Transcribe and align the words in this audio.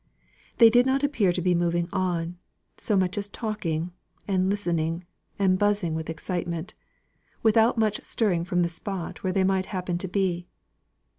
They 0.57 0.71
did 0.71 0.87
not 0.87 1.03
appear 1.03 1.31
to 1.31 1.43
be 1.43 1.53
moving 1.53 1.87
on, 1.93 2.39
so 2.75 2.97
much 2.97 3.19
as 3.19 3.29
talking, 3.29 3.91
and 4.27 4.49
listening, 4.49 5.03
and 5.37 5.59
buzzing 5.59 5.93
with 5.93 6.09
excitement 6.09 6.73
without 7.43 7.77
much 7.77 8.01
stirring 8.01 8.43
from 8.43 8.63
the 8.63 8.69
spot 8.69 9.23
where 9.23 9.31
they 9.31 9.43
might 9.43 9.67
happen 9.67 9.99
to 9.99 10.07
be. 10.07 10.47